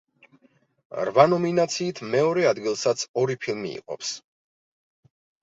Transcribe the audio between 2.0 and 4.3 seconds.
მეორე ადგილსაც ორი ფილმი იყოფს.